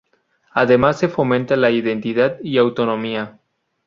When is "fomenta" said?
1.09-1.55